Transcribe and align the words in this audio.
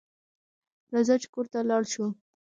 راځه 0.93 1.15
چې 1.21 1.27
کور 1.33 1.45
ته 1.53 1.59
لاړ 1.69 1.83
شو 1.93 2.05